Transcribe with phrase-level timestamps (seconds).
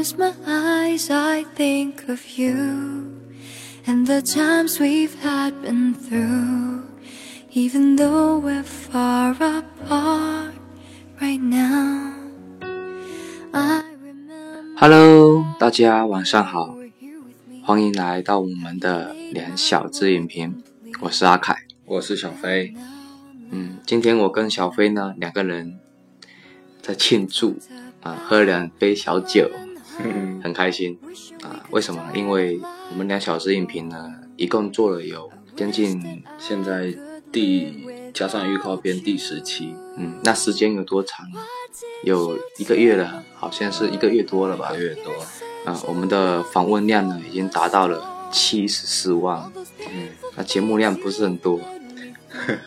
[0.00, 3.20] I close my eyes, I think of you
[3.86, 6.84] and the times we've had been through.
[7.52, 10.54] Even though we're far apart
[11.20, 12.14] right now,
[13.52, 14.78] I remember.
[14.78, 16.78] Hello，大家晚上好
[17.62, 20.62] 欢迎来到我们的两小只影评，
[21.02, 21.54] 我是阿凯。
[21.84, 22.72] 我是小飞，
[23.50, 25.78] 嗯，今天我跟小飞呢两个人
[26.80, 27.58] 在庆祝
[28.00, 29.50] 啊，喝了两杯小酒，
[30.42, 30.98] 很开心
[31.42, 31.64] 啊。
[31.70, 32.02] 为什么？
[32.14, 36.94] 因为我们两小时影评呢，一共做了有将近现在
[37.30, 41.40] 第加上预告片第十期，嗯，那时间有多长呢？
[42.04, 44.82] 有一个月了，好像是一个月多了吧一个。
[44.82, 45.12] 月多，
[45.64, 51.60] 啊，我们的访问量呢已经达到了七十四万，嗯，那节目量不是很多，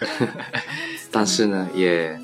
[1.11, 2.17] 但是呢，也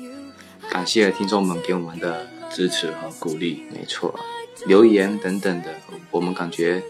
[0.70, 4.18] 感谢听众们给我们的支持和鼓励，没错
[4.66, 5.74] 留言等等的，
[6.10, 6.82] 我们感觉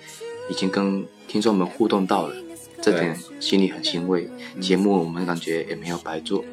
[0.48, 2.34] 已经跟听众们互动到了，
[2.82, 4.28] 这点心里很欣慰。
[4.60, 6.44] 节目我们感觉也没有白做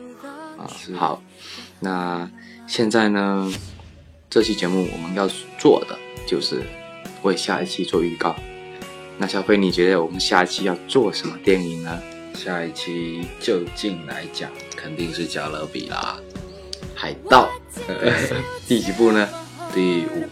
[0.57, 0.69] 啊。
[0.95, 1.21] 好，
[1.79, 2.29] 那
[2.67, 3.51] 现在呢，
[4.29, 5.97] 这期节目我们要做的
[6.27, 6.61] 就是
[7.23, 8.35] 为下一期做预告。
[9.17, 11.99] 那小飞，你觉得我们下一期要做什么电影呢？
[12.35, 16.19] 下一期就近来讲，肯定是加勒比啦，
[16.93, 17.49] 海盗，
[18.67, 19.27] 第几部呢？
[19.73, 20.23] 第五，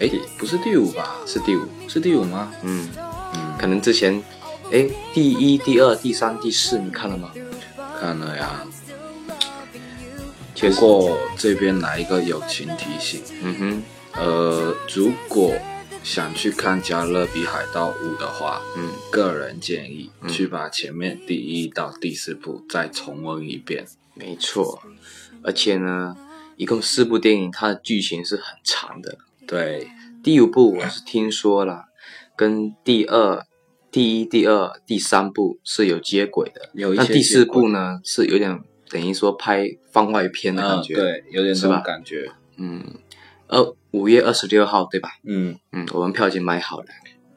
[0.00, 1.16] 哎，不是第五吧？
[1.26, 1.66] 是第五。
[1.88, 2.52] 是第五吗？
[2.62, 2.88] 嗯，
[3.34, 4.22] 嗯，可能之前，
[4.70, 7.32] 哎，第一、第二、第三、第四，你看了吗？
[8.00, 8.64] 看了呀。
[10.60, 13.82] 不过这边来一个友情提醒，嗯哼，
[14.20, 15.54] 呃，如果
[16.02, 23.86] 想去看《加勒比海盗五》的话，嗯，个人建议去把前面第一到第四部再重温一遍。
[24.14, 24.82] 没错。
[25.42, 26.16] 而且呢，
[26.56, 29.18] 一共四部电影，它的剧情是很长的。
[29.48, 29.88] 对，
[30.22, 31.86] 第五部我是听说了，
[32.36, 33.46] 跟第二、
[33.90, 36.68] 第一、第二、第三部是有接轨的。
[36.74, 38.60] 有一些那第四部呢，是有点
[38.90, 42.30] 等于说拍番外篇的感嗯，觉。，对，有点这是吧种感觉。
[42.58, 42.84] 嗯，
[43.46, 45.08] 二五月二十六号对吧？
[45.24, 46.86] 嗯，嗯，我们票已经买好了，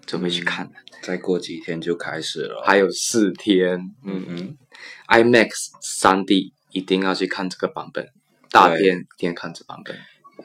[0.06, 0.72] 准备去看了。
[1.02, 2.62] 再过几天就开始了。
[2.66, 4.58] 还有四天，嗯嗯
[5.08, 8.10] ，IMAX 三 D 一定要去看这个版本，
[8.52, 9.96] 大片一定要看这版本。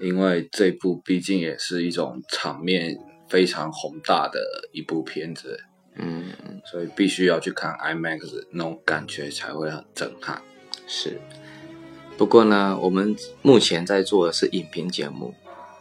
[0.01, 2.97] 因为这部毕竟也是一种场面
[3.29, 4.41] 非常宏大的
[4.73, 5.61] 一部片子，
[5.97, 6.27] 嗯，
[6.65, 10.43] 所以必须要去看 IMAX，那种感觉才会很震撼。
[10.87, 11.21] 是。
[12.17, 15.35] 不过呢，我们目前在做的是影评节目。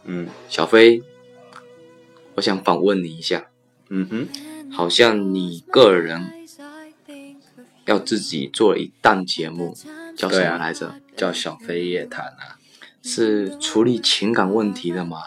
[0.03, 1.01] 嗯小飞，
[2.35, 3.47] 我想访问你一下，
[3.89, 6.21] 嗯哼，好像你个人
[7.85, 9.73] 要自己做了一档节目，
[10.17, 10.95] 叫什么来着？
[11.15, 12.59] 叫小飞夜谈啊。
[13.05, 15.19] 是处理情感问题的吗？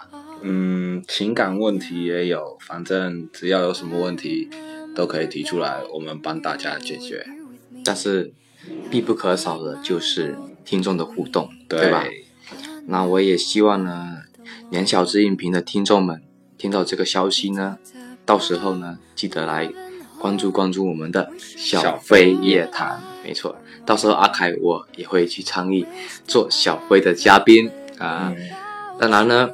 [0.42, 4.50] 嗯，情感问题也有，反正只要有什么问题
[4.96, 7.24] 都可以提出来，我们帮大家解决。
[7.84, 8.32] 但是
[8.90, 12.04] 必不可少的就是听众的互动，对吧？
[12.86, 14.22] 那我也希望呢，
[14.70, 16.20] 两小只影评的听众们
[16.56, 17.78] 听到这个消息呢，
[18.26, 19.72] 到时候呢，记得来
[20.18, 23.56] 关注关注我们的小飞夜谈，没错，
[23.86, 25.86] 到时候阿凯我也会去参与
[26.26, 28.32] 做小飞的嘉宾啊。
[28.36, 28.48] 嗯，
[28.98, 29.48] 当然呢，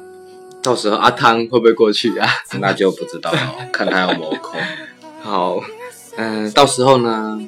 [0.61, 2.27] 到时候阿汤会不会过去啊？
[2.59, 3.39] 那就不知道了，
[3.71, 4.59] 看他有没有空。
[5.21, 5.59] 好，
[6.17, 7.39] 嗯、到时候呢，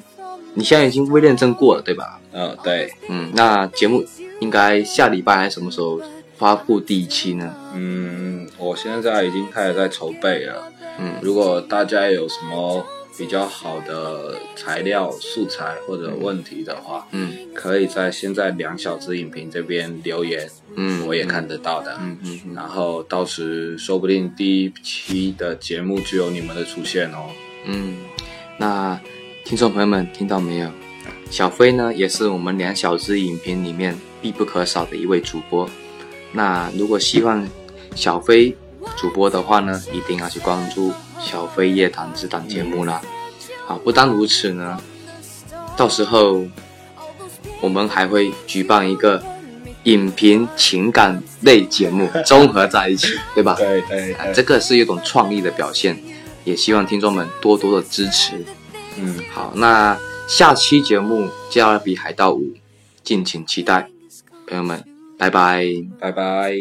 [0.53, 2.19] 你现在已经微认证过了，对吧？
[2.33, 4.05] 嗯，对，嗯，那节目
[4.39, 5.99] 应该下礼拜还是什么时候
[6.37, 7.53] 发布第一期呢？
[7.73, 10.71] 嗯，我现在已经开始在筹备了。
[10.99, 12.83] 嗯如果大家有什么
[13.17, 21.97] 比较好的材料、素材或者问题的话，嗯可以在现在两小时影评这边留言，嗯，我也看得到的。
[21.99, 27.29] 嗯嗯嗯，然后到时说不定第一期的节目就有你们的出现哦。
[27.65, 27.97] 嗯，
[28.57, 28.99] 那
[29.43, 30.69] 听众朋友们听到没有？
[31.29, 35.69] 小飞呢，也是我们两小只影评里面必不可少的一位主播。
[36.31, 37.45] 那如果希望
[37.95, 38.55] 小飞
[38.95, 43.01] 主播的话呢，一定要去关注小飞夜谈这档节目啦。
[43.67, 44.81] 好，不单如此呢，
[45.75, 46.47] 到时候
[47.61, 49.21] 我们还会举办一个
[49.83, 53.55] 影评情感类节目， 综合在一起，对吧？
[53.55, 56.01] 对对啊，这个是一种创意的表现，
[56.45, 58.41] 也希望听众们多多的支持。
[58.97, 59.99] 嗯，好，那
[60.29, 62.39] 下期节目《加勒比海盗五》，
[63.03, 63.89] 敬请期待，
[64.47, 64.81] 朋友们，
[65.17, 65.65] 拜拜。
[65.99, 66.53] 拜拜。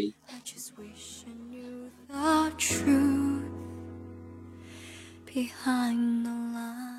[5.36, 6.95] Behind the line.